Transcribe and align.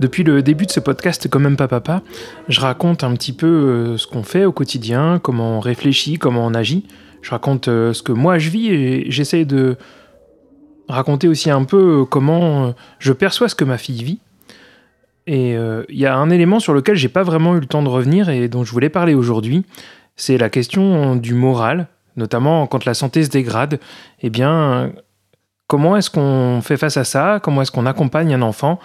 Depuis 0.00 0.24
le 0.24 0.42
début 0.42 0.64
de 0.64 0.70
ce 0.70 0.80
podcast 0.80 1.28
Quand 1.30 1.40
même 1.40 1.58
pas 1.58 1.68
papa, 1.68 2.00
je 2.48 2.58
raconte 2.58 3.04
un 3.04 3.12
petit 3.12 3.34
peu 3.34 3.46
euh, 3.46 3.96
ce 3.98 4.06
qu'on 4.06 4.22
fait 4.22 4.46
au 4.46 4.52
quotidien, 4.52 5.20
comment 5.22 5.58
on 5.58 5.60
réfléchit, 5.60 6.16
comment 6.16 6.46
on 6.46 6.54
agit. 6.54 6.86
Je 7.20 7.30
raconte 7.30 7.68
euh, 7.68 7.92
ce 7.92 8.02
que 8.02 8.12
moi 8.12 8.38
je 8.38 8.48
vis 8.48 8.70
et 8.70 9.10
j'essaie 9.10 9.44
de 9.44 9.76
raconter 10.88 11.28
aussi 11.28 11.50
un 11.50 11.64
peu 11.64 12.00
euh, 12.00 12.04
comment 12.06 12.74
je 12.98 13.12
perçois 13.12 13.50
ce 13.50 13.54
que 13.54 13.64
ma 13.64 13.76
fille 13.76 14.02
vit. 14.02 14.20
Et 15.26 15.52
il 15.52 15.98
y 15.98 16.06
a 16.06 16.16
un 16.16 16.30
élément 16.30 16.58
sur 16.58 16.72
lequel 16.72 16.96
j'ai 16.96 17.10
pas 17.10 17.22
vraiment 17.22 17.54
eu 17.54 17.60
le 17.60 17.66
temps 17.66 17.82
de 17.82 17.88
revenir 17.88 18.30
et 18.30 18.48
dont 18.48 18.64
je 18.64 18.72
voulais 18.72 18.88
parler 18.88 19.14
aujourd'hui, 19.14 19.64
c'est 20.16 20.38
la 20.38 20.48
question 20.48 21.14
du 21.14 21.34
moral, 21.34 21.86
notamment 22.16 22.66
quand 22.66 22.84
la 22.84 22.94
santé 22.94 23.22
se 23.22 23.28
dégrade. 23.28 23.78
Eh 24.22 24.30
bien, 24.30 24.90
comment 25.68 25.96
est-ce 25.96 26.10
qu'on 26.10 26.62
fait 26.62 26.78
face 26.78 26.96
à 26.96 27.04
ça? 27.04 27.38
Comment 27.40 27.62
est-ce 27.62 27.70
qu'on 27.70 27.86
accompagne 27.86 28.34
un 28.34 28.42
enfant? 28.42 28.80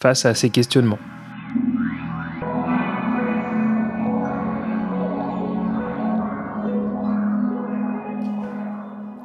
Face 0.00 0.26
à 0.26 0.34
ces 0.34 0.50
questionnements. 0.50 0.98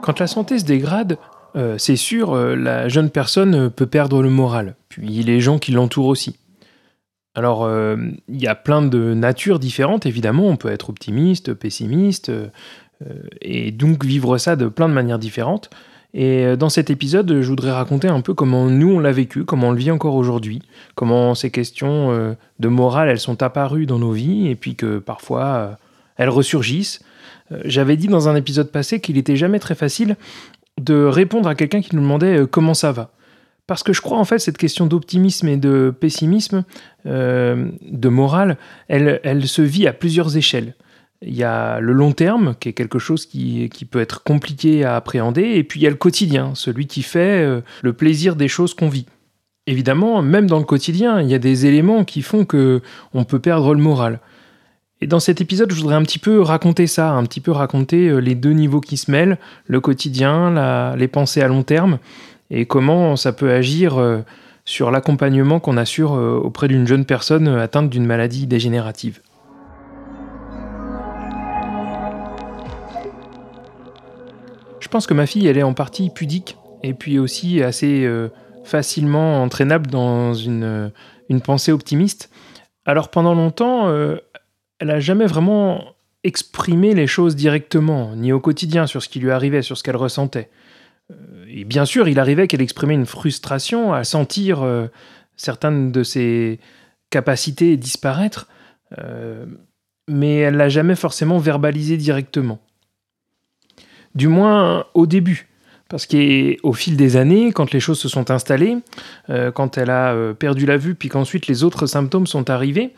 Quand 0.02 0.20
la 0.20 0.28
santé 0.28 0.58
se 0.58 0.66
dégrade, 0.66 1.18
euh, 1.56 1.78
c'est 1.78 1.95
sûr, 1.95 2.34
euh, 2.34 2.56
la 2.56 2.90
jeune 2.90 3.10
personne 3.10 3.70
peut 3.70 3.86
perdre 3.86 4.23
le 4.23 4.30
moral, 4.30 4.76
puis 4.90 5.08
les 5.08 5.40
gens 5.42 5.60
qui 5.60 5.72
l'entourent 5.72 6.08
aussi. 6.08 6.38
Alors, 7.36 7.64
euh, 7.64 7.98
il 8.28 8.42
y 8.42 8.48
a 8.48 8.56
plein 8.56 8.82
de 8.82 9.14
natures 9.14 9.60
différentes, 9.60 10.06
évidemment, 10.06 10.48
on 10.48 10.58
peut 10.58 10.72
être 10.72 10.90
optimiste, 10.90 11.54
pessimiste, 11.54 12.32
et 13.42 13.72
donc 13.72 14.06
vivre 14.06 14.38
ça 14.38 14.56
de 14.56 14.67
plein 14.67 14.88
de 14.88 14.94
manières 14.94 15.17
différentes. 15.17 15.72
Et 16.14 16.45
euh, 16.45 16.56
dans 16.56 16.70
cet 16.70 16.90
épisode, 16.90 17.42
je 17.42 17.48
voudrais 17.48 17.72
raconter 17.72 18.08
un 18.08 18.22
peu 18.22 18.34
comment 18.34 18.66
nous 18.66 18.90
on 18.90 19.00
l'a 19.00 19.12
vécu, 19.12 19.45
comment 19.45 19.70
on 19.70 19.72
le 19.72 19.78
vit 19.78 19.92
encore 19.92 20.16
aujourd'hui, 20.16 20.62
comment 20.95 21.36
ces 21.36 21.52
questions 21.52 22.12
euh, 22.12 22.34
de 22.59 22.67
morale 22.67 23.09
elles 23.09 23.20
sont 23.20 23.42
apparues 23.42 23.86
dans 23.86 24.00
nos 24.00 24.12
vies 24.12 24.48
et 24.48 24.56
puis 24.56 24.76
que 24.76 25.00
parfois 25.00 25.45
euh, 25.45 25.72
elles 26.17 26.30
ressurgissent. 26.30 27.02
J'avais 27.66 27.98
dit 27.98 28.08
dans 28.08 28.30
un 28.30 28.36
épisode 28.36 28.72
passé 28.72 29.02
qu'il 29.02 29.16
n'était 29.16 29.36
jamais 29.36 29.59
très 29.59 29.76
facile 29.76 30.16
de 30.80 31.04
répondre 31.04 31.50
à 31.50 31.56
quelqu'un 31.56 31.82
qui 31.82 31.95
nous 31.98 32.02
demandait 32.02 32.45
comment 32.50 32.73
ça 32.73 32.94
va. 32.94 33.12
Parce 33.67 33.84
que 33.84 33.92
je 33.92 34.00
crois 34.00 34.17
en 34.17 34.23
fait 34.23 34.39
cette 34.39 34.58
question 34.58 34.86
d'optimisme 34.86 35.50
et 35.50 35.58
de 35.58 35.94
pessimisme, 36.00 36.64
de 37.04 38.08
morale, 38.08 38.58
elle, 38.88 39.20
elle 39.23 39.45
se 39.50 39.62
vit 39.62 39.86
à 39.86 39.92
plusieurs 39.92 40.38
échelles. 40.38 40.76
Il 41.23 41.36
y 41.36 41.44
a 41.44 41.80
le 41.80 41.94
long 41.94 42.14
terme, 42.14 42.55
qui 42.59 42.69
est 42.69 42.73
quelque 42.73 42.97
chose 42.97 43.27
qui, 43.27 43.69
peut 43.89 44.00
être 44.00 44.23
compliqué 44.23 44.83
à 44.83 44.95
appréhender, 44.95 45.44
et 45.44 45.64
puis 45.64 45.80
il 45.80 45.83
y 45.83 45.88
a 45.88 45.91
le 45.91 45.95
quotidien, 45.95 46.53
celui 46.55 46.88
qui 46.88 47.03
fait 47.03 47.44
euh, 47.44 47.61
le 47.83 47.94
plaisir 47.94 48.36
des 48.36 48.47
choses 48.47 48.73
qu'on 48.73 48.89
vit. 48.89 49.05
Évidemment, 49.67 50.23
même 50.23 50.47
dans 50.47 50.58
le 50.58 50.66
quotidien, 50.66 51.22
il 51.22 51.30
y 51.30 51.36
a 51.36 51.39
des 51.39 51.67
éléments 51.67 52.05
qui 52.05 52.23
font 52.23 52.44
que 52.44 52.81
on 53.14 53.23
peut 53.23 53.38
perdre 53.38 53.75
le 53.75 53.81
moral. 53.81 54.19
Et 54.99 55.05
dans 55.05 55.19
cet 55.19 55.42
épisode, 55.42 55.72
je 55.72 55.75
voudrais 55.75 55.95
un 55.95 56.02
petit 56.02 56.17
peu 56.17 56.42
raconter 56.42 56.88
ça, 56.88 57.11
un 57.11 57.23
petit 57.25 57.39
peu 57.39 57.52
raconter 57.52 58.08
euh, 58.08 58.17
les 58.17 58.33
deux 58.33 58.54
niveaux 58.54 58.81
qui 58.81 58.98
se 58.98 59.11
mêlent, 59.11 59.37
le 59.67 59.80
quotidien, 59.80 60.95
les 60.95 61.08
pensées 61.08 61.42
à 61.43 61.48
long 61.48 61.61
terme, 61.61 61.99
et 62.49 62.65
comment 62.65 63.15
ça 63.15 63.31
peut 63.31 63.52
agir 63.52 63.99
euh, 63.99 64.21
sur 64.65 64.89
l'accompagnement 64.89 65.60
qu'on 65.60 65.77
assure 65.77 66.14
auprès 66.14 66.67
d'une 66.67 66.87
jeune 66.87 67.05
personne 67.05 67.48
atteinte 67.48 67.92
d'une 67.92 68.05
maladie 68.08 68.48
dégénérative. 68.48 69.21
Pense 74.92 75.08
que 75.08 75.16
ma 75.16 75.26
fille, 75.26 75.48
elle 75.48 75.58
est 75.58 75.64
en 75.64 75.74
partie 75.74 76.12
pudique 76.12 76.58
et 76.84 76.94
puis 76.94 77.18
aussi 77.18 77.64
assez 77.64 78.06
euh, 78.06 78.30
facilement 78.64 79.42
entraînable 79.42 79.88
dans 79.88 80.34
une, 80.34 80.92
une, 81.30 81.42
pensée 81.42 81.72
optimiste. 81.72 82.30
Alors 82.86 83.10
pendant 83.10 83.34
longtemps, 83.34 83.88
euh, 83.88 84.18
elle 84.80 84.90
n'a 84.90 85.00
jamais 85.00 85.26
vraiment 85.26 85.84
exprimé 86.24 86.94
les 86.94 87.08
choses 87.08 87.36
directement, 87.36 88.16
ni 88.16 88.32
au 88.32 88.40
quotidien, 88.40 88.86
sur 88.86 89.02
ce 89.02 89.10
qui 89.10 89.20
lui 89.20 89.32
arrivait, 89.32 89.62
sur 89.62 89.78
ce 89.78 89.84
qu'elle 89.84 89.96
ressentait. 89.96 90.50
Euh, 91.12 91.46
et 91.48 91.64
bien 91.64 91.86
sûr, 91.86 92.08
il 92.08 92.20
arrivait 92.20 92.48
qu'elle 92.48 92.62
exprimait 92.62 92.94
une 92.94 93.06
frustration 93.06 93.94
à 93.94 94.04
sentir 94.04 94.64
certaines 95.36 95.92
de 95.92 96.04
ses 96.04 96.60
capacités 97.10 97.78
disparaître, 97.78 98.48
mais 100.08 100.38
elle 100.38 100.56
l'a 100.56 100.70
jamais 100.70 100.96
forcément 100.96 101.40
verbalisé 101.40 101.98
directement 101.98 102.60
du 104.16 104.27
moins 104.27 104.86
au 104.94 105.05
début. 105.05 105.48
Parce 105.92 106.05
qu'au 106.05 106.72
fil 106.72 106.95
des 106.95 107.17
années, 107.17 107.52
quand 107.52 107.73
les 107.73 107.82
choses 107.82 107.99
se 107.99 108.08
sont 108.08 108.32
installées, 108.32 108.77
euh, 109.30 109.52
quand 109.52 109.77
elle 109.77 109.89
a 109.89 110.14
euh, 110.14 110.33
perdu 110.33 110.66
la 110.66 110.77
vue, 110.77 110.95
puis 110.95 111.10
qu'ensuite 111.10 111.48
les 111.48 111.66
autres 111.66 111.86
symptômes 111.86 112.27
sont 112.27 112.49
arrivés, 112.49 112.92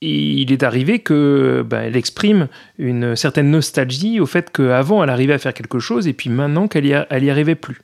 il 0.00 0.50
est 0.50 0.62
arrivé 0.62 1.00
que 1.00 1.62
bah, 1.68 1.80
elle 1.82 1.96
exprime 1.96 2.48
une 2.78 3.16
certaine 3.16 3.50
nostalgie 3.50 4.18
au 4.18 4.24
fait 4.24 4.50
qu'avant 4.50 5.04
elle 5.04 5.10
arrivait 5.10 5.34
à 5.34 5.38
faire 5.38 5.52
quelque 5.52 5.78
chose 5.78 6.08
et 6.08 6.14
puis 6.14 6.30
maintenant 6.30 6.68
qu'elle 6.68 6.86
y, 6.86 6.94
arrivait 6.94 7.54
plus. 7.54 7.82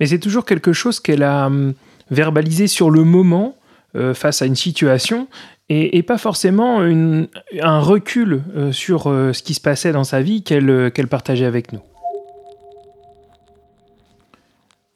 Mais 0.00 0.06
c'est 0.06 0.18
toujours 0.18 0.44
quelque 0.44 0.74
chose 0.74 1.00
qu'elle 1.00 1.22
a 1.22 1.46
hum, 1.46 1.72
verbalisé 2.10 2.66
sur 2.66 2.90
le 2.90 3.04
moment 3.04 3.56
euh, 3.96 4.12
face 4.12 4.42
à 4.42 4.46
une 4.46 4.56
situation 4.56 5.28
et, 5.70 6.02
pas 6.02 6.18
forcément 6.18 6.80
un 6.80 7.80
recul 7.80 8.42
sur 8.72 9.04
ce 9.04 9.42
qui 9.42 9.52
se 9.52 9.60
passait 9.60 9.92
dans 9.92 10.04
sa 10.04 10.22
vie 10.22 10.42
qu'elle 10.42 10.90
partageait 11.10 11.44
avec 11.44 11.74
nous. 11.74 11.80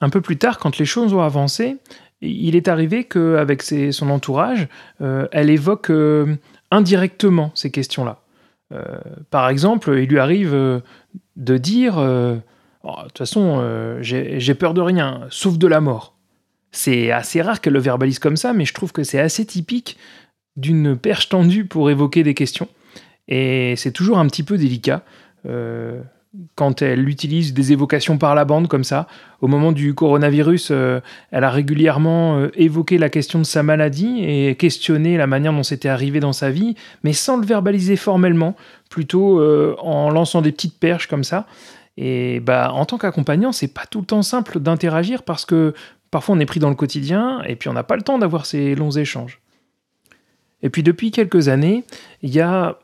Un 0.02 0.10
peu 0.10 0.20
plus 0.20 0.36
tard, 0.36 0.58
quand 0.58 0.78
les 0.78 0.84
choses 0.84 1.14
ont 1.14 1.22
avancé, 1.22 1.76
il 2.20 2.56
est 2.56 2.66
arrivé 2.66 3.04
qu'avec 3.04 3.62
son 3.62 4.10
entourage, 4.10 4.66
euh, 5.00 5.28
elle 5.30 5.48
évoque 5.48 5.90
euh, 5.90 6.36
indirectement 6.72 7.52
ces 7.54 7.70
questions-là. 7.70 8.20
Euh, 8.74 8.98
par 9.30 9.48
exemple, 9.48 9.96
il 9.96 10.08
lui 10.08 10.18
arrive 10.18 10.82
de 11.36 11.56
dire 11.56 11.98
oh, 11.98 12.92
De 12.96 13.02
toute 13.04 13.18
façon, 13.18 13.98
j'ai 14.00 14.54
peur 14.54 14.74
de 14.74 14.80
rien, 14.80 15.20
sauf 15.30 15.56
de 15.56 15.68
la 15.68 15.80
mort. 15.80 16.16
C'est 16.72 17.12
assez 17.12 17.40
rare 17.40 17.60
qu'elle 17.60 17.74
le 17.74 17.78
verbalise 17.78 18.18
comme 18.18 18.36
ça, 18.36 18.52
mais 18.52 18.64
je 18.64 18.74
trouve 18.74 18.92
que 18.92 19.04
c'est 19.04 19.20
assez 19.20 19.46
typique 19.46 19.98
d'une 20.56 20.96
perche 20.96 21.28
tendue 21.28 21.64
pour 21.64 21.90
évoquer 21.90 22.24
des 22.24 22.34
questions. 22.34 22.68
Et 23.28 23.74
c'est 23.76 23.92
toujours 23.92 24.18
un 24.18 24.26
petit 24.26 24.42
peu 24.42 24.58
délicat 24.58 25.04
quand 26.54 26.80
elle 26.80 27.08
utilise 27.08 27.52
des 27.52 27.72
évocations 27.72 28.16
par 28.16 28.34
la 28.34 28.44
bande 28.44 28.68
comme 28.68 28.84
ça. 28.84 29.06
Au 29.40 29.48
moment 29.48 29.70
du 29.70 29.94
coronavirus, 29.94 30.68
euh, 30.70 31.00
elle 31.30 31.44
a 31.44 31.50
régulièrement 31.50 32.38
euh, 32.38 32.50
évoqué 32.54 32.96
la 32.96 33.10
question 33.10 33.38
de 33.38 33.44
sa 33.44 33.62
maladie 33.62 34.24
et 34.24 34.54
questionné 34.56 35.16
la 35.18 35.26
manière 35.26 35.52
dont 35.52 35.62
c'était 35.62 35.90
arrivé 35.90 36.20
dans 36.20 36.32
sa 36.32 36.50
vie, 36.50 36.74
mais 37.04 37.12
sans 37.12 37.36
le 37.36 37.44
verbaliser 37.44 37.96
formellement, 37.96 38.56
plutôt 38.88 39.40
euh, 39.40 39.76
en 39.80 40.10
lançant 40.10 40.40
des 40.40 40.52
petites 40.52 40.78
perches 40.78 41.06
comme 41.06 41.24
ça. 41.24 41.46
Et 41.98 42.40
bah, 42.40 42.72
en 42.72 42.86
tant 42.86 42.96
qu'accompagnant, 42.96 43.52
c'est 43.52 43.68
pas 43.68 43.84
tout 43.84 44.00
le 44.00 44.06
temps 44.06 44.22
simple 44.22 44.58
d'interagir 44.58 45.24
parce 45.24 45.44
que 45.44 45.74
parfois 46.10 46.34
on 46.34 46.40
est 46.40 46.46
pris 46.46 46.60
dans 46.60 46.70
le 46.70 46.74
quotidien 46.74 47.42
et 47.46 47.56
puis 47.56 47.68
on 47.68 47.74
n'a 47.74 47.82
pas 47.82 47.96
le 47.96 48.02
temps 48.02 48.18
d'avoir 48.18 48.46
ces 48.46 48.74
longs 48.74 48.92
échanges. 48.92 49.40
Et 50.62 50.70
puis 50.70 50.82
depuis 50.82 51.10
quelques 51.10 51.48
années, 51.48 51.84
il 52.22 52.30
y 52.30 52.40
a 52.40 52.78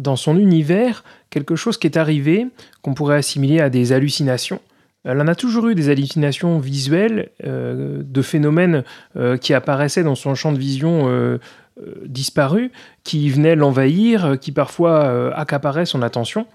dans 0.00 0.16
son 0.16 0.38
univers 0.38 1.04
quelque 1.30 1.56
chose 1.56 1.78
qui 1.78 1.86
est 1.86 1.96
arrivé 1.96 2.46
qu'on 2.82 2.94
pourrait 2.94 3.16
assimiler 3.16 3.60
à 3.60 3.70
des 3.70 3.92
hallucinations. 3.92 4.60
Elle 5.04 5.20
en 5.20 5.28
a 5.28 5.34
toujours 5.34 5.68
eu 5.68 5.74
des 5.74 5.88
hallucinations 5.88 6.58
visuelles, 6.58 7.30
euh, 7.44 8.02
de 8.04 8.22
phénomènes 8.22 8.84
euh, 9.16 9.38
qui 9.38 9.54
apparaissaient 9.54 10.02
dans 10.02 10.14
son 10.14 10.34
champ 10.34 10.52
de 10.52 10.58
vision 10.58 11.08
euh, 11.08 11.38
disparu, 12.04 12.70
qui 13.04 13.30
venaient 13.30 13.56
l'envahir, 13.56 14.36
qui 14.38 14.52
parfois 14.52 15.34
accaparaient 15.34 15.86
son 15.86 16.02
attention. 16.02 16.46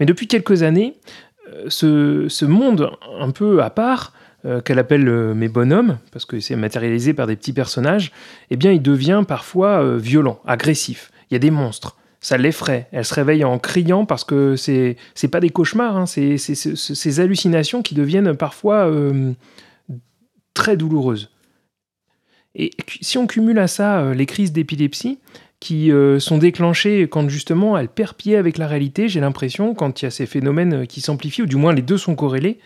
Mais 0.00 0.06
depuis 0.06 0.26
quelques 0.26 0.64
années, 0.64 0.94
ce, 1.68 2.26
ce, 2.28 2.44
monde 2.44 2.90
un 3.20 3.30
peu 3.30 3.62
à 3.62 3.70
part, 3.70 4.12
qu'elle 4.64 4.80
appelle 4.80 5.04
mes 5.34 5.46
bonhommes, 5.46 5.98
parce 6.10 6.24
que 6.24 6.40
c'est 6.40 6.56
matérialisé 6.56 7.14
par 7.14 7.28
des 7.28 7.36
petits 7.36 7.52
personnages, 7.52 8.10
eh 8.50 8.56
bien 8.56 8.72
il 8.72 8.82
devient 8.82 9.22
parfois 9.28 9.96
violent, 9.98 10.40
agressif. 10.44 11.12
Il 11.30 11.34
y 11.34 11.36
a 11.36 11.38
des 11.38 11.52
monstres 11.52 11.96
ça 12.22 12.38
l'effraie. 12.38 12.88
Elle 12.92 13.04
se 13.04 13.12
réveille 13.12 13.44
en 13.44 13.58
criant 13.58 14.06
parce 14.06 14.24
que 14.24 14.56
c'est 14.56 14.96
c'est 15.14 15.28
pas 15.28 15.40
des 15.40 15.50
cauchemars, 15.50 15.96
hein, 15.96 16.06
c'est 16.06 16.38
ces 16.38 17.20
hallucinations 17.20 17.82
qui 17.82 17.94
deviennent 17.94 18.34
parfois 18.34 18.88
euh, 18.88 19.32
très 20.54 20.76
douloureuses. 20.78 21.30
Et 22.54 22.70
si 23.00 23.18
on 23.18 23.26
cumule 23.26 23.58
à 23.58 23.66
ça 23.66 24.00
euh, 24.00 24.14
les 24.14 24.26
crises 24.26 24.52
d'épilepsie, 24.52 25.18
qui 25.58 25.92
sont 26.18 26.38
déclenchées 26.38 27.02
quand 27.02 27.28
justement 27.28 27.78
elle 27.78 27.86
perd 27.86 28.16
avec 28.36 28.58
la 28.58 28.66
réalité, 28.66 29.08
j'ai 29.08 29.20
l'impression, 29.20 29.76
quand 29.76 30.02
il 30.02 30.06
y 30.06 30.08
a 30.08 30.10
ces 30.10 30.26
phénomènes 30.26 30.88
qui 30.88 31.00
s'amplifient, 31.00 31.42
ou 31.42 31.46
du 31.46 31.54
moins 31.54 31.72
les 31.72 31.82
deux 31.82 31.98
sont 31.98 32.16
corrélés. 32.16 32.58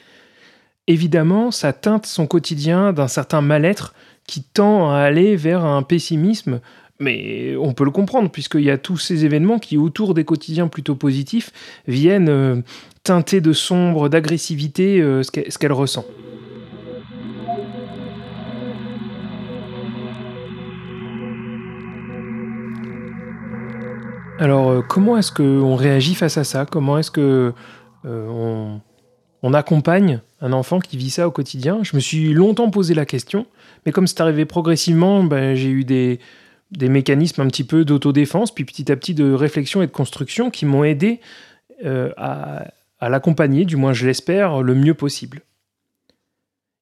Évidemment, 0.87 1.51
ça 1.51 1.75
teinte 1.75 2.07
son 2.07 2.27
quotidien 2.27 2.95
d'un 2.95 3.07
certain 3.07 3.43
mal-être 3.43 3.93
qui 4.27 4.43
tend 4.43 4.91
à 4.91 5.01
aller 5.01 5.37
vers 5.37 5.63
un 5.63 5.83
pessimisme 5.83 6.61
mais 6.99 7.57
on 7.57 7.75
peut 7.75 7.85
le 7.85 7.91
comprendre, 7.91 8.31
puisqu'il 8.31 8.63
y 8.63 8.71
a 8.71 8.79
tous 8.79 8.97
ces 8.97 9.25
événements 9.25 9.59
qui, 9.59 9.77
autour 9.77 10.15
des 10.15 10.25
quotidiens 10.25 10.69
plutôt 10.69 10.95
positifs, 10.95 11.53
viennent 11.87 12.29
euh, 12.29 12.57
teinter 13.03 13.41
de 13.41 13.53
sombre, 13.53 14.09
d'agressivité 14.09 15.01
euh, 15.01 15.23
ce 15.23 15.59
qu'elle 15.59 15.73
ressent. 15.73 16.05
Alors, 24.39 24.71
euh, 24.71 24.83
comment 24.83 25.17
est-ce 25.17 25.33
qu'on 25.33 25.77
réagit 25.77 26.15
face 26.15 26.39
à 26.39 26.45
ça? 26.45 26.67
Comment 26.67 26.99
est-ce 26.99 27.11
que 27.11 27.53
on, 28.05 28.81
accompagne 29.53 30.21
un 30.41 30.53
enfant 30.53 30.81
qui 30.81 30.97
vit 30.97 31.11
ça 31.11 31.29
au 31.29 31.31
quotidien? 31.31 31.81
Je 31.83 31.95
me 31.95 32.01
suis 32.01 32.33
longtemps 32.33 32.69
posé 32.69 32.95
la 32.95 33.07
question, 33.07 33.47
mais 33.85 33.93
comme 33.93 34.07
c'est 34.07 34.21
arrivé 34.21 34.45
progressivement, 34.45 35.23
ben, 35.23 35.55
j'ai 35.55 35.69
eu 35.69 35.85
des, 35.85 36.19
des 36.71 36.89
mécanismes 36.89 37.43
un 37.43 37.47
petit 37.47 37.65
peu 37.65 37.85
d'autodéfense, 37.85 38.53
puis 38.55 38.65
petit 38.65 38.91
à 38.91 38.97
petit 38.97 39.15
de 39.15 39.33
réflexion 39.33 39.83
et 39.83 39.87
de 39.87 39.93
construction 39.93 40.51
qui 40.51 40.67
m'ont 40.67 40.85
aidé 40.85 41.21
euh, 41.85 42.11
à, 42.17 42.69
l'accompagner, 43.09 43.65
du 43.65 43.77
moins 43.77 43.93
je 43.93 44.07
l'espère, 44.07 44.63
le 44.63 44.75
mieux 44.75 44.95
possible. 44.95 45.43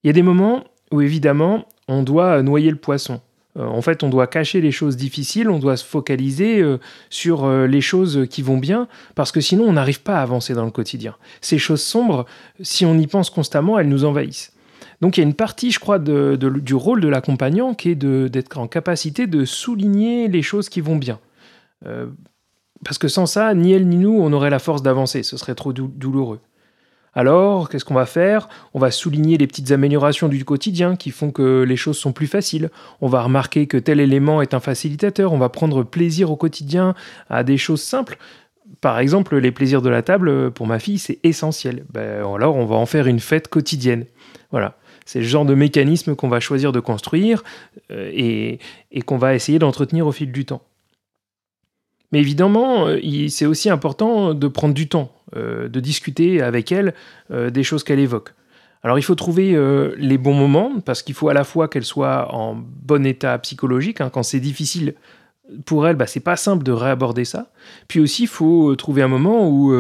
Il 0.03 0.07
y 0.07 0.11
a 0.11 0.13
des 0.13 0.23
moments 0.23 0.65
où 0.91 1.01
évidemment 1.01 1.67
on 1.89 2.03
doit 2.03 2.43
noyer 2.43 2.71
le 2.71 2.77
poisson. 2.77 3.21
Euh, 3.59 3.67
en 3.67 3.83
fait, 3.83 4.03
on 4.03 4.09
doit 4.09 4.27
cacher 4.27 4.61
les 4.61 4.73
choses 4.73 4.97
difficiles, 4.97 5.51
on 5.51 5.59
doit 5.59 5.77
se 5.77 5.85
focaliser 5.85 6.61
euh, 6.61 6.79
sur 7.11 7.49
les 7.51 7.81
choses 7.81 8.27
qui 8.31 8.41
vont 8.41 8.59
bien, 8.59 8.89
parce 9.15 9.33
que 9.33 9.41
sinon 9.41 9.65
on 9.65 9.75
n'arrive 9.75 10.01
pas 10.01 10.19
à 10.19 10.23
avancer 10.23 10.55
dans 10.55 10.65
le 10.65 10.71
quotidien. 10.71 11.15
Ces 11.43 11.59
choses 11.59 11.83
sombres, 11.83 12.25
si 12.63 12.87
on 12.87 12.97
y 12.99 13.07
pense 13.07 13.29
constamment, 13.29 13.79
elles 13.79 13.89
nous 13.89 14.05
envahissent. 14.05 14.54
Donc 15.05 15.19
il 15.19 15.21
y 15.21 15.23
a 15.23 15.27
une 15.27 15.35
partie, 15.35 15.71
je 15.71 15.79
crois, 15.81 15.99
du 15.99 16.75
rôle 16.75 17.03
de 17.03 17.09
l'accompagnant 17.09 17.75
qui 17.75 17.91
est 17.91 17.95
d'être 17.95 18.57
en 18.57 18.67
capacité 18.67 19.27
de 19.27 19.45
souligner 19.45 20.29
les 20.29 20.41
choses 20.41 20.71
qui 20.71 20.81
vont 20.81 20.97
bien. 20.97 21.19
Euh, 21.85 22.07
parce 22.87 22.97
que 22.97 23.07
sans 23.07 23.27
ça, 23.27 23.53
ni 23.53 23.73
elle 23.73 23.87
ni 23.87 23.99
nous, 23.99 24.19
on 24.19 24.33
aurait 24.33 24.49
la 24.49 24.59
force 24.59 24.81
d'avancer, 24.83 25.23
ce 25.23 25.37
serait 25.37 25.55
trop 25.55 25.75
douloureux. 25.75 26.41
Alors, 27.13 27.69
qu'est-ce 27.69 27.85
qu'on 27.85 27.93
va 27.93 28.07
faire? 28.07 28.49
On 28.73 28.79
va 28.79 28.91
souligner 28.91 29.37
les 29.37 29.47
petites 29.47 29.73
améliorations 29.73 30.29
du 30.29 30.43
quotidien 30.43 30.97
qui 30.97 31.11
font 31.11 31.31
que 31.31 31.65
les 31.69 31.77
choses 31.77 31.99
sont 31.99 32.13
plus 32.13 32.27
faciles. 32.27 32.71
On 33.03 33.09
va 33.09 33.21
remarquer 33.21 33.67
que 33.67 33.77
tel 33.77 34.01
élément 34.01 34.41
est 34.41 34.55
un 34.55 34.61
facilitateur. 34.61 35.35
On 35.35 35.39
va 35.39 35.51
prendre 35.51 35.83
plaisir 35.83 36.31
au 36.31 36.37
quotidien 36.37 36.95
à 37.29 37.45
des 37.45 37.59
choses 37.59 37.83
simples. 37.83 38.17
Par 38.81 38.99
exemple, 39.01 39.37
les 39.37 39.53
plaisirs 39.53 39.83
de 39.83 39.91
la 39.91 40.01
table, 40.01 40.51
pour 40.53 40.67
ma 40.67 40.79
fille, 40.79 40.99
c'est 40.99 41.19
essentiel. 41.25 41.85
Ben, 41.93 42.25
alors, 42.35 42.57
on 42.57 42.65
va 42.65 42.77
en 42.77 42.87
faire 42.87 43.07
une 43.07 43.21
fête 43.21 43.49
quotidienne. 43.49 44.07
Voilà. 44.51 44.79
C'est 45.05 45.21
le 45.21 45.27
genre 45.27 45.45
de 45.45 45.55
mécanisme 45.55 46.15
qu'on 46.15 46.29
va 46.29 46.41
choisir 46.41 46.73
de 46.73 46.81
construire 46.81 47.45
euh, 47.91 48.11
et, 48.13 48.59
qu'on 49.03 49.19
va 49.19 49.35
essayer 49.35 49.59
d'entretenir 49.59 50.07
au 50.07 50.13
fil 50.13 50.33
du 50.33 50.45
temps. 50.45 50.63
Mais 52.13 52.21
évidemment, 52.21 52.87
euh, 52.87 53.29
c'est 53.29 53.47
aussi 53.47 53.71
important 53.71 54.35
de 54.35 54.49
prendre 54.49 54.75
du 54.75 54.89
temps, 54.89 55.13
euh, 55.37 55.69
de 55.69 55.81
discuter 55.81 56.41
avec 56.43 56.73
elle 56.73 56.95
des 57.31 57.63
choses 57.63 57.85
qu'elle 57.85 57.99
évoque. 57.99 58.35
Alors 58.83 58.99
il 58.99 59.03
faut 59.03 59.15
trouver 59.15 59.57
les 59.97 60.19
bons 60.19 60.35
moments, 60.35 60.79
parce 60.85 61.03
qu'il 61.03 61.15
faut 61.15 61.31
à 61.31 61.35
la 61.35 61.45
fois 61.45 61.69
qu'elle 61.69 61.85
soit 61.85 62.35
en 62.35 62.55
bon 62.55 63.07
état 63.07 63.39
psychologique, 63.39 64.03
hein, 64.03 64.11
quand 64.11 64.23
c'est 64.23 64.41
difficile 64.41 64.95
pour 65.65 65.89
elle, 65.89 65.97
bah, 65.97 66.07
c'est 66.07 66.21
pas 66.21 66.37
simple 66.37 66.63
de 66.65 66.73
réaborder 66.73 67.25
ça. 67.25 67.51
Puis 67.89 68.01
aussi, 68.01 68.25
il 68.25 68.29
faut 68.29 68.77
trouver 68.77 69.01
un 69.01 69.09
moment 69.09 69.49
où 69.49 69.73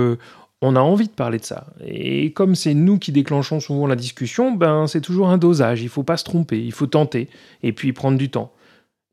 on 0.64 0.76
a 0.76 0.80
envie 0.80 1.08
de 1.08 1.12
parler 1.12 1.38
de 1.38 1.44
ça. 1.44 1.66
Et 1.86 2.32
comme 2.32 2.54
c'est 2.54 2.72
nous 2.72 2.98
qui 2.98 3.12
déclenchons 3.12 3.60
souvent 3.60 3.86
la 3.86 3.96
discussion, 3.96 4.52
ben 4.52 4.86
c'est 4.86 5.02
toujours 5.02 5.28
un 5.28 5.36
dosage, 5.36 5.82
il 5.82 5.90
faut 5.90 6.02
pas 6.02 6.16
se 6.16 6.24
tromper, 6.24 6.58
il 6.58 6.72
faut 6.72 6.86
tenter, 6.86 7.28
et 7.62 7.72
puis 7.72 7.92
prendre 7.92 8.16
du 8.16 8.30
temps. 8.30 8.52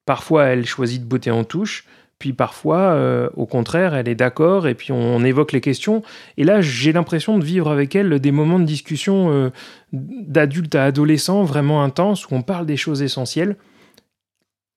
Parfois, 0.05 0.45
elle 0.45 0.65
choisit 0.65 1.01
de 1.01 1.07
botter 1.07 1.29
en 1.29 1.43
touche, 1.43 1.85
puis 2.19 2.31
parfois, 2.31 2.93
euh, 2.93 3.29
au 3.35 3.45
contraire, 3.45 3.93
elle 3.95 4.07
est 4.07 4.15
d'accord, 4.15 4.65
et 4.65 4.75
puis 4.75 4.93
on, 4.93 5.23
évoque 5.25 5.51
les 5.51 5.59
questions. 5.59 6.03
Et 6.37 6.45
là, 6.45 6.61
j'ai 6.61 6.93
l'impression 6.93 7.37
de 7.37 7.43
vivre 7.43 7.69
avec 7.69 7.95
elle 7.95 8.19
des 8.19 8.31
moments 8.31 8.59
de 8.59 8.65
discussion 8.65 9.31
euh, 9.31 9.49
d'adulte 9.91 10.73
à 10.75 10.85
adolescent 10.85 11.43
vraiment 11.43 11.83
intenses, 11.83 12.29
où 12.29 12.35
on 12.35 12.43
parle 12.43 12.65
des 12.65 12.77
choses 12.77 13.01
essentielles. 13.01 13.57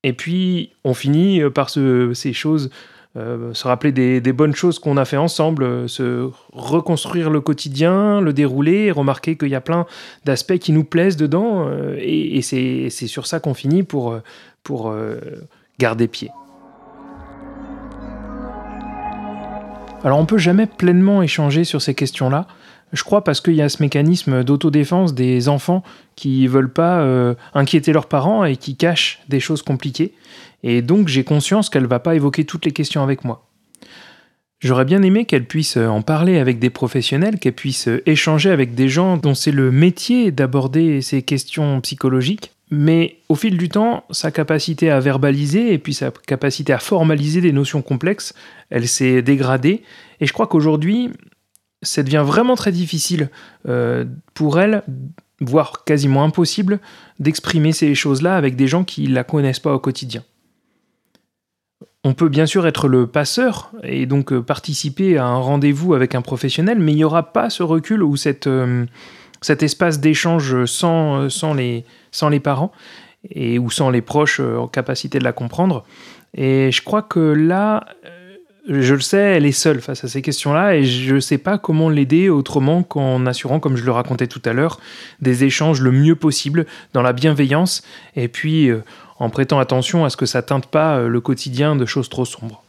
Et 0.02 0.12
puis, 0.12 0.72
on 0.82 0.92
finit 0.92 1.40
par 1.54 1.70
ces 1.70 2.32
choses 2.32 2.70
euh, 3.16 3.54
se 3.54 3.68
rappeler 3.68 3.92
des, 3.92 4.32
bonnes 4.32 4.56
choses 4.56 4.80
qu'on 4.80 4.96
a 4.96 5.04
fait 5.04 5.16
ensemble, 5.16 5.62
euh, 5.62 5.86
se 5.86 6.28
reconstruire 6.52 7.30
le 7.30 7.40
quotidien, 7.40 8.20
le 8.20 8.32
dérouler, 8.32 8.90
remarquer 8.90 9.36
qu'il 9.36 9.50
y 9.50 9.54
a 9.54 9.60
plein 9.60 9.86
d'aspects 10.24 10.58
qui 10.58 10.72
nous 10.72 10.82
plaisent 10.82 11.16
dedans, 11.16 11.68
euh, 11.68 11.96
et, 12.00 12.42
c'est 12.42 12.90
sur 12.90 13.28
ça 13.28 13.38
qu'on 13.38 13.54
finit 13.54 13.84
pour, 13.84 14.18
pour 14.64 14.92
garder 15.78 16.08
pied. 16.08 16.30
Alors 20.02 20.18
on 20.18 20.26
peut 20.26 20.38
jamais 20.38 20.66
pleinement 20.66 21.22
échanger 21.22 21.62
sur 21.64 21.80
ces 21.80 21.94
questions-là, 21.94 22.46
je 22.94 23.04
crois 23.04 23.24
parce 23.24 23.40
qu'il 23.40 23.54
y 23.54 23.62
a 23.62 23.68
ce 23.68 23.82
mécanisme 23.82 24.44
d'autodéfense 24.44 25.14
des 25.14 25.48
enfants 25.48 25.82
qui 26.16 26.46
veulent 26.46 26.72
pas 26.72 27.00
euh, 27.00 27.34
inquiéter 27.52 27.92
leurs 27.92 28.06
parents 28.06 28.44
et 28.44 28.56
qui 28.56 28.76
cachent 28.76 29.20
des 29.28 29.40
choses 29.40 29.62
compliquées. 29.62 30.12
Et 30.62 30.80
donc 30.80 31.08
j'ai 31.08 31.24
conscience 31.24 31.68
qu'elle 31.68 31.86
va 31.86 31.98
pas 31.98 32.14
évoquer 32.14 32.44
toutes 32.44 32.64
les 32.64 32.72
questions 32.72 33.02
avec 33.02 33.24
moi. 33.24 33.46
J'aurais 34.60 34.86
bien 34.86 35.02
aimé 35.02 35.26
qu'elle 35.26 35.44
puisse 35.44 35.76
en 35.76 36.00
parler 36.00 36.38
avec 36.38 36.58
des 36.58 36.70
professionnels, 36.70 37.38
qu'elle 37.38 37.52
puisse 37.52 37.88
échanger 38.06 38.50
avec 38.50 38.74
des 38.74 38.88
gens 38.88 39.18
dont 39.18 39.34
c'est 39.34 39.52
le 39.52 39.70
métier 39.70 40.30
d'aborder 40.30 41.02
ces 41.02 41.20
questions 41.20 41.82
psychologiques. 41.82 42.52
Mais 42.70 43.18
au 43.28 43.34
fil 43.34 43.58
du 43.58 43.68
temps, 43.68 44.04
sa 44.10 44.30
capacité 44.30 44.90
à 44.90 45.00
verbaliser 45.00 45.74
et 45.74 45.78
puis 45.78 45.92
sa 45.92 46.10
capacité 46.10 46.72
à 46.72 46.78
formaliser 46.78 47.42
des 47.42 47.52
notions 47.52 47.82
complexes, 47.82 48.32
elle 48.70 48.88
s'est 48.88 49.20
dégradée. 49.20 49.82
Et 50.20 50.26
je 50.26 50.32
crois 50.32 50.46
qu'aujourd'hui, 50.46 51.10
ça 51.84 52.02
devient 52.02 52.24
vraiment 52.24 52.56
très 52.56 52.72
difficile 52.72 53.30
euh, 53.68 54.04
pour 54.34 54.58
elle, 54.60 54.82
voire 55.40 55.84
quasiment 55.84 56.24
impossible, 56.24 56.80
d'exprimer 57.18 57.72
ces 57.72 57.94
choses-là 57.94 58.36
avec 58.36 58.56
des 58.56 58.66
gens 58.66 58.84
qui 58.84 59.08
ne 59.08 59.14
la 59.14 59.24
connaissent 59.24 59.60
pas 59.60 59.72
au 59.72 59.78
quotidien. 59.78 60.22
On 62.02 62.12
peut 62.12 62.28
bien 62.28 62.46
sûr 62.46 62.66
être 62.66 62.86
le 62.88 63.06
passeur 63.06 63.72
et 63.82 64.06
donc 64.06 64.32
euh, 64.32 64.42
participer 64.42 65.16
à 65.16 65.26
un 65.26 65.38
rendez-vous 65.38 65.94
avec 65.94 66.14
un 66.14 66.22
professionnel, 66.22 66.78
mais 66.78 66.92
il 66.92 66.96
n'y 66.96 67.04
aura 67.04 67.32
pas 67.32 67.48
ce 67.48 67.62
recul 67.62 68.02
ou 68.02 68.16
cette, 68.16 68.46
euh, 68.46 68.84
cet 69.40 69.62
espace 69.62 70.00
d'échange 70.00 70.64
sans, 70.66 71.30
sans, 71.30 71.54
les, 71.54 71.84
sans 72.10 72.28
les 72.28 72.40
parents 72.40 72.72
et 73.30 73.58
ou 73.58 73.70
sans 73.70 73.88
les 73.88 74.02
proches 74.02 74.40
en 74.40 74.68
capacité 74.68 75.18
de 75.18 75.24
la 75.24 75.32
comprendre. 75.32 75.84
Et 76.34 76.70
je 76.72 76.82
crois 76.82 77.02
que 77.02 77.20
là, 77.20 77.86
je 78.66 78.94
le 78.94 79.00
sais, 79.00 79.18
elle 79.18 79.44
est 79.44 79.52
seule 79.52 79.80
face 79.80 80.04
à 80.04 80.08
ces 80.08 80.22
questions-là 80.22 80.76
et 80.76 80.84
je 80.84 81.16
ne 81.16 81.20
sais 81.20 81.36
pas 81.36 81.58
comment 81.58 81.90
l'aider 81.90 82.30
autrement 82.30 82.82
qu'en 82.82 83.26
assurant, 83.26 83.60
comme 83.60 83.76
je 83.76 83.84
le 83.84 83.92
racontais 83.92 84.26
tout 84.26 84.40
à 84.46 84.54
l'heure, 84.54 84.80
des 85.20 85.44
échanges 85.44 85.82
le 85.82 85.92
mieux 85.92 86.16
possible 86.16 86.64
dans 86.94 87.02
la 87.02 87.12
bienveillance 87.12 87.82
et 88.16 88.28
puis 88.28 88.70
euh, 88.70 88.82
en 89.18 89.28
prêtant 89.28 89.58
attention 89.58 90.06
à 90.06 90.10
ce 90.10 90.16
que 90.16 90.24
ça 90.24 90.40
teinte 90.40 90.66
pas 90.66 90.96
euh, 90.96 91.08
le 91.08 91.20
quotidien 91.20 91.76
de 91.76 91.84
choses 91.84 92.08
trop 92.08 92.24
sombres. 92.24 92.62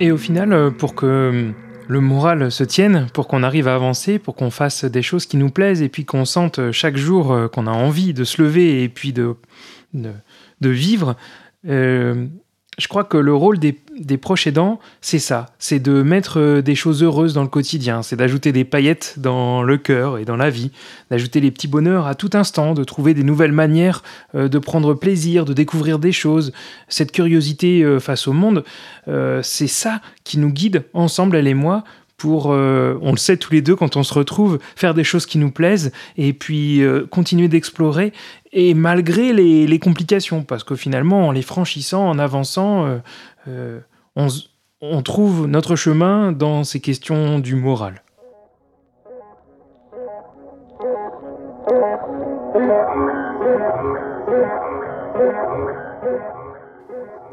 Et 0.00 0.10
au 0.10 0.18
final, 0.18 0.52
euh, 0.52 0.70
pour 0.70 0.96
que 0.96 1.52
le 1.86 2.00
moral 2.00 2.50
se 2.50 2.64
tienne, 2.64 3.06
pour 3.14 3.28
qu'on 3.28 3.44
arrive 3.44 3.68
à 3.68 3.76
avancer, 3.76 4.18
pour 4.18 4.34
qu'on 4.34 4.50
fasse 4.50 4.84
des 4.84 5.02
choses 5.02 5.26
qui 5.26 5.36
nous 5.36 5.50
plaisent 5.50 5.82
et 5.82 5.88
puis 5.88 6.04
qu'on 6.04 6.24
sente 6.24 6.72
chaque 6.72 6.96
jour 6.96 7.50
qu'on 7.52 7.66
a 7.66 7.72
envie 7.72 8.14
de 8.14 8.24
se 8.24 8.40
lever 8.40 8.82
et 8.82 8.88
puis 8.88 9.12
de 9.12 9.34
de, 9.94 10.12
vivre. 10.68 11.16
Euh, 11.68 12.26
je 12.78 12.88
crois 12.88 13.04
que 13.04 13.18
le 13.18 13.34
rôle 13.34 13.58
des, 13.58 13.74
proches 14.16 14.46
aidants, 14.46 14.80
c'est 15.02 15.18
ça, 15.18 15.46
c'est 15.58 15.80
de 15.80 16.02
mettre 16.02 16.40
euh, 16.40 16.62
des 16.62 16.74
choses 16.74 17.02
heureuses 17.02 17.34
dans 17.34 17.42
le 17.42 17.48
quotidien, 17.48 18.02
c'est 18.02 18.16
d'ajouter 18.16 18.52
des 18.52 18.64
paillettes 18.64 19.16
dans 19.18 19.62
le 19.62 19.76
cœur 19.76 20.16
et 20.16 20.24
dans 20.24 20.36
la 20.36 20.48
vie, 20.48 20.70
d'ajouter 21.10 21.40
les 21.40 21.50
petits 21.50 21.68
bonheurs 21.68 22.06
à 22.06 22.14
tout 22.14 22.30
instant, 22.32 22.72
de 22.72 22.82
trouver 22.84 23.12
des 23.12 23.24
nouvelles 23.24 23.52
manières 23.52 24.02
euh, 24.34 24.48
de 24.48 24.58
prendre 24.58 24.94
plaisir, 24.94 25.44
de 25.44 25.52
découvrir 25.52 25.98
des 25.98 26.12
choses. 26.12 26.52
Cette 26.88 27.12
curiosité 27.12 27.98
face 28.00 28.26
au 28.26 28.32
monde, 28.32 28.64
c'est 29.42 29.66
ça 29.66 30.00
qui 30.24 30.38
nous 30.38 30.50
guide 30.50 30.84
ensemble, 30.94 31.36
elle 31.36 31.46
et 31.46 31.54
moi, 31.54 31.84
pour, 32.16 32.46
on 32.46 33.10
le 33.10 33.16
sait 33.16 33.36
tous 33.36 33.52
les 33.52 33.62
deux 33.62 33.76
quand 33.76 33.96
on 33.96 34.02
se 34.02 34.12
retrouve, 34.12 34.58
faire 34.76 34.92
des 34.92 35.04
choses 35.04 35.24
qui 35.24 35.38
nous 35.38 35.50
plaisent 35.50 35.92
et 36.16 36.32
puis 36.32 36.82
continuer 37.10 37.48
d'explorer 37.48 38.12
et 38.52 38.74
malgré 38.74 39.32
les, 39.32 39.78
complications, 39.78 40.42
parce 40.42 40.64
que 40.64 40.74
finalement, 40.74 41.28
en 41.28 41.30
les 41.30 41.42
franchissant, 41.42 42.08
en 42.08 42.18
avançant, 42.18 42.86
euh, 42.86 42.98
euh, 43.48 43.80
on, 44.80 45.02
trouve 45.02 45.46
notre 45.46 45.76
chemin 45.76 46.32
dans 46.32 46.64
ces 46.64 46.80
questions 46.80 47.38
du 47.38 47.54
moral. 47.54 48.02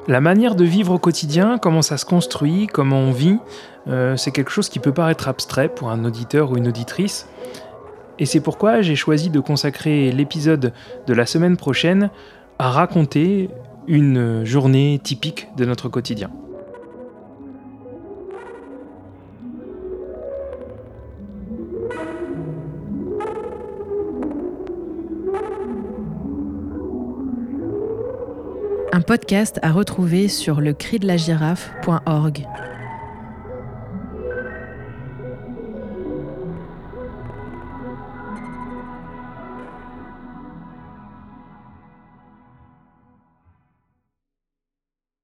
La 0.08 0.22
manière 0.22 0.56
de 0.56 0.64
vivre 0.64 0.94
au 0.94 1.00
quotidien, 1.00 1.58
comment 1.58 1.82
ça 1.82 1.98
se 1.98 2.06
construit, 2.06 2.68
comment 2.68 3.00
on 3.00 3.12
vit, 3.12 3.40
euh, 3.88 4.16
c'est 4.16 4.32
quelque 4.32 4.52
chose 4.52 4.70
qui 4.70 4.80
peut 4.80 4.94
paraître 4.94 5.28
abstrait 5.28 5.68
pour 5.68 5.90
un 5.90 6.06
auditeur 6.06 6.52
ou 6.52 6.58
une 6.58 6.68
auditrice. 6.68 7.28
Et 8.20 8.26
c'est 8.26 8.40
pourquoi 8.40 8.82
j'ai 8.82 8.96
choisi 8.96 9.30
de 9.30 9.40
consacrer 9.40 10.12
l'épisode 10.12 10.74
de 11.06 11.14
la 11.14 11.26
semaine 11.26 11.58
prochaine 11.58 12.10
à 12.60 12.72
raconter 12.72 13.50
une 13.88 14.44
journée 14.44 15.00
typique 15.04 15.48
de 15.56 15.66
notre 15.66 15.88
quotidien. 15.90 16.30
Un 28.92 29.02
podcast 29.02 29.60
à 29.62 29.72
retrouver 29.72 30.28
sur 30.28 30.60
le 30.60 30.74
de 30.98 31.06
la 31.06 31.18
girafe.org. 31.18 32.48